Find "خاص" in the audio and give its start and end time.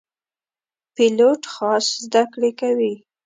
1.53-1.85